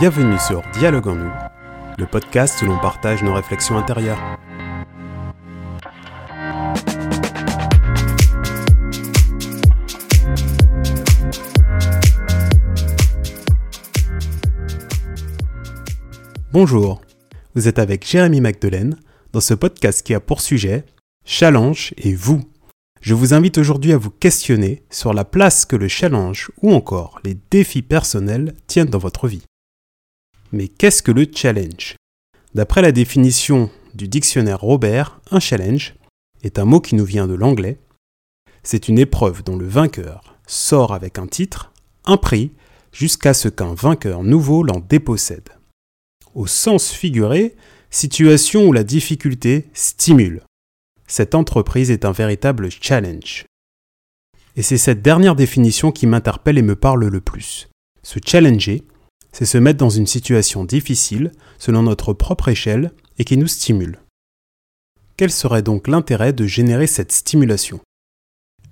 [0.00, 1.30] Bienvenue sur Dialogue en nous,
[1.98, 4.18] le podcast où l'on partage nos réflexions intérieures.
[16.50, 17.02] Bonjour,
[17.54, 18.96] vous êtes avec Jérémy Magdelaine
[19.34, 20.86] dans ce podcast qui a pour sujet
[21.26, 22.40] Challenge et vous.
[23.02, 27.20] Je vous invite aujourd'hui à vous questionner sur la place que le challenge ou encore
[27.22, 29.42] les défis personnels tiennent dans votre vie.
[30.52, 31.96] Mais qu'est-ce que le challenge?
[32.54, 35.94] D'après la définition du dictionnaire Robert, un challenge
[36.42, 37.78] est un mot qui nous vient de l'anglais.
[38.62, 41.72] C'est une épreuve dont le vainqueur sort avec un titre,
[42.04, 42.52] un prix,
[42.92, 45.50] jusqu'à ce qu'un vainqueur nouveau l'en dépossède.
[46.34, 47.54] Au sens figuré,
[47.90, 50.42] situation où la difficulté stimule.
[51.06, 53.44] Cette entreprise est un véritable challenge.
[54.56, 57.68] Et c'est cette dernière définition qui m'interpelle et me parle le plus.
[58.02, 58.82] Se challenger,
[59.32, 64.00] c'est se mettre dans une situation difficile, selon notre propre échelle, et qui nous stimule.
[65.16, 67.80] Quel serait donc l'intérêt de générer cette stimulation?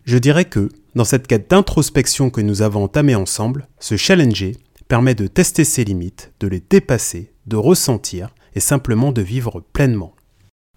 [0.05, 4.57] Je dirais que, dans cette quête d'introspection que nous avons entamée ensemble, se challenger
[4.89, 10.15] permet de tester ses limites, de les dépasser, de ressentir et simplement de vivre pleinement.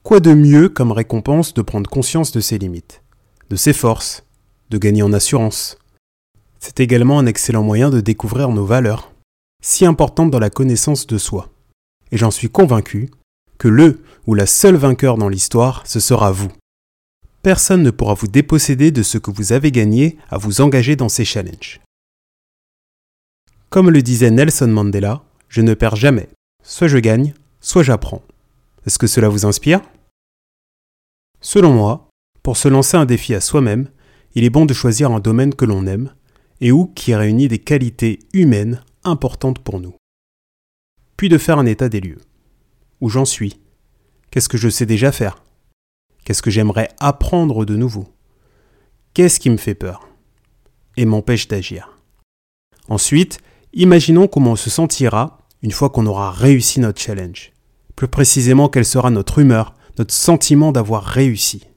[0.04, 3.04] Quoi de mieux comme récompense de prendre conscience de ses limites,
[3.50, 4.24] de ses forces,
[4.70, 5.78] de gagner en assurance?
[6.60, 9.11] C'est également un excellent moyen de découvrir nos valeurs,
[9.62, 11.50] si importante dans la connaissance de soi.
[12.12, 13.10] Et j'en suis convaincu
[13.58, 16.52] que le ou la seule vainqueur dans l'histoire, ce sera vous.
[17.44, 21.10] Personne ne pourra vous déposséder de ce que vous avez gagné à vous engager dans
[21.10, 21.80] ces challenges.
[23.70, 26.30] Comme le disait Nelson Mandela, je ne perds jamais.
[26.64, 28.22] Soit je gagne, soit j'apprends.
[28.86, 29.82] Est-ce que cela vous inspire?
[31.40, 32.10] Selon moi,
[32.44, 33.90] pour se lancer un défi à soi-même,
[34.36, 36.14] il est bon de choisir un domaine que l'on aime
[36.62, 39.96] et où qui réunit des qualités humaines importante pour nous.
[41.18, 42.22] Puis de faire un état des lieux.
[43.00, 43.60] Où j'en suis
[44.30, 45.44] Qu'est-ce que je sais déjà faire
[46.24, 48.08] Qu'est-ce que j'aimerais apprendre de nouveau
[49.14, 50.08] Qu'est-ce qui me fait peur
[50.98, 51.98] et m'empêche d'agir
[52.88, 53.40] Ensuite,
[53.74, 57.52] imaginons comment on se sentira une fois qu'on aura réussi notre challenge.
[57.96, 61.68] Plus précisément, quelle sera notre humeur, notre sentiment d'avoir réussi.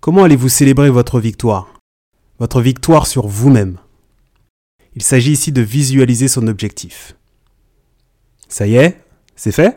[0.00, 1.72] Comment allez-vous célébrer votre victoire?
[2.38, 3.78] Votre victoire sur vous-même
[4.98, 7.16] il s'agit ici de visualiser son objectif.
[8.48, 9.00] Ça y est
[9.36, 9.68] C'est fait?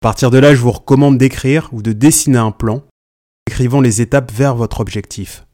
[0.00, 2.82] À partir de là, je vous recommande d'écrire ou de dessiner un plan,
[3.48, 5.46] écrivant les étapes vers votre objectif.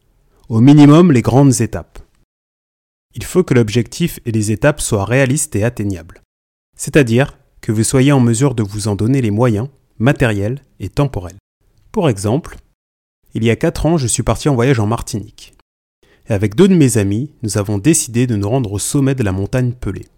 [0.48, 1.98] Au minimum, les grandes étapes.
[3.14, 6.22] Il faut que l'objectif et les étapes soient réalistes et atteignables.
[6.75, 11.36] C'est-à-dire que vous soyez en mesure de vous en donner les moyens, matériels et temporels.
[11.92, 12.56] Pour exemple,
[13.34, 15.52] il y a 4 ans, je suis parti en voyage en Martinique
[16.28, 19.22] et avec deux de mes amis, nous avons décidé de nous rendre au sommet de
[19.22, 20.09] la montagne Pelée.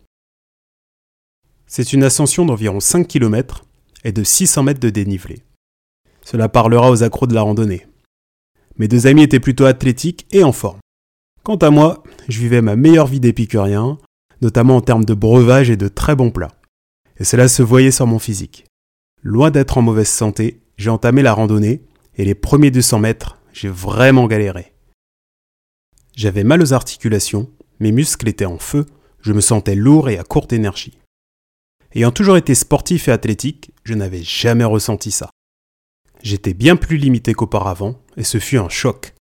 [1.67, 3.65] C'est une ascension d'environ 5 km
[4.05, 5.43] et de 600 mètres de dénivelé.
[6.25, 7.87] Cela parlera aux accros de la randonnée.
[8.77, 10.81] Mes deux amis étaient plutôt athlétiques et en forme.
[11.43, 13.99] Quant à moi, je vivais ma meilleure vie d'épicurien,
[14.43, 16.53] notamment en termes de breuvage et de très bons plats.
[17.19, 18.67] Et cela se voyait sur mon physique.
[19.23, 21.83] Loin d'être en mauvaise santé, j'ai entamé la randonnée
[22.17, 24.74] et les premiers 200 mètres, j'ai vraiment galéré.
[26.17, 28.87] J'avais mal aux articulations, mes muscles étaient en feu,
[29.21, 30.99] je me sentais lourd et à courte énergie.
[31.95, 35.31] Ayant toujours été sportif et athlétique, je n'avais jamais ressenti ça.
[36.23, 39.15] J'étais bien plus limité qu'auparavant, et ce fut un choc.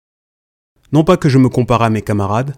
[0.91, 2.55] Non pas que je me compare à mes camarades,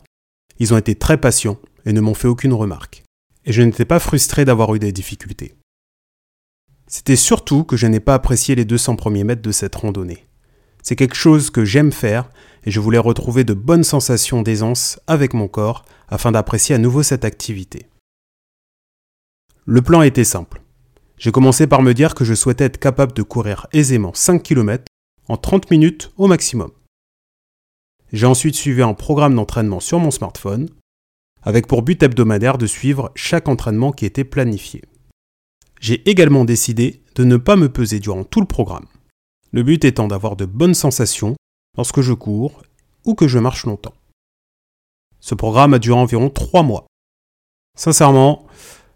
[0.60, 3.04] ils ont été très patients et ne m'ont fait aucune remarque.
[3.46, 5.56] Et je n'étais pas frustré d'avoir eu des difficultés.
[6.88, 10.28] C'était surtout que je n'ai pas apprécié les 200 premiers mètres de cette randonnée.
[10.84, 12.30] C'est quelque chose que j'aime faire
[12.66, 17.04] et je voulais retrouver de bonnes sensations d'aisance avec mon corps afin d'apprécier à nouveau
[17.04, 17.88] cette activité.
[19.66, 20.62] Le plan était simple.
[21.18, 24.84] J'ai commencé par me dire que je souhaitais être capable de courir aisément 5 km
[25.30, 26.72] en 30 minutes au maximum.
[28.12, 30.70] J'ai ensuite suivi un programme d'entraînement sur mon smartphone,
[31.42, 34.84] avec pour but hebdomadaire de suivre chaque entraînement qui était planifié.
[35.80, 38.86] J'ai également décidé de ne pas me peser durant tout le programme,
[39.54, 41.36] le but étant d'avoir de bonnes sensations
[41.78, 42.64] lorsque je cours
[43.06, 43.94] ou que je marche longtemps.
[45.20, 46.86] Ce programme a duré environ trois mois.
[47.78, 48.46] Sincèrement,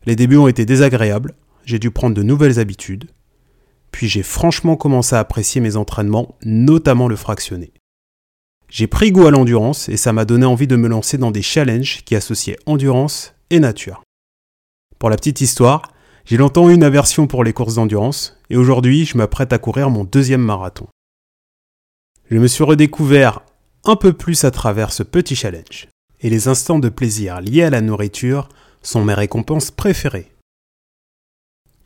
[0.05, 3.09] les débuts ont été désagréables, j'ai dû prendre de nouvelles habitudes,
[3.91, 7.71] puis j'ai franchement commencé à apprécier mes entraînements, notamment le fractionné.
[8.69, 11.41] J'ai pris goût à l'endurance et ça m'a donné envie de me lancer dans des
[11.41, 14.01] challenges qui associaient endurance et nature.
[14.99, 15.83] Pour la petite histoire,
[16.27, 19.89] j'ai longtemps eu une aversion pour les courses d'endurance et aujourd'hui je m'apprête à courir
[19.89, 20.87] mon deuxième marathon
[22.29, 23.41] je me suis redécouvert
[23.85, 25.87] un peu plus à travers ce petit challenge.
[26.19, 28.49] Et les instants de plaisir liés à la nourriture
[28.81, 30.31] sont mes récompenses préférées.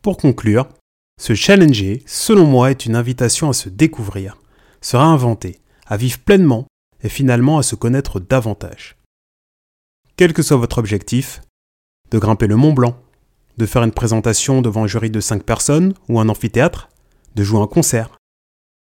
[0.02, 0.68] Pour conclure,
[1.20, 4.38] se challenger, selon moi, est une invitation à se découvrir,
[4.82, 6.66] se réinventer, à vivre pleinement
[7.04, 8.98] et finalement à se connaître davantage.
[10.18, 11.42] Quel que soit votre objectif,
[12.10, 13.00] de grimper le Mont Blanc,
[13.62, 16.90] de faire une présentation devant un jury de 5 personnes ou un amphithéâtre,
[17.36, 18.18] de jouer un concert,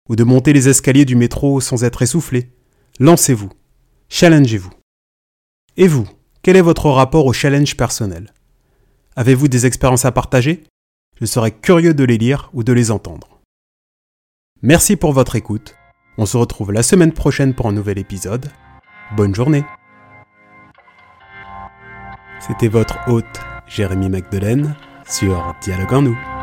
[0.09, 2.51] ou de monter les escaliers du métro sans être essoufflé,
[2.99, 3.49] lancez-vous,
[4.09, 4.73] challengez-vous.
[5.77, 6.09] Et vous,
[6.41, 8.33] quel est votre rapport au challenge personnel?
[9.15, 10.63] Avez-vous des expériences à partager?
[11.21, 13.39] Je serais curieux de les lire ou de les entendre.
[14.61, 15.73] Merci pour votre écoute.
[16.17, 18.51] On se retrouve la semaine prochaine pour un nouvel épisode.
[19.15, 19.63] Bonne journée
[22.41, 24.75] C'était votre hôte Jérémy Magdelaine
[25.07, 26.34] sur Dialogue en nous.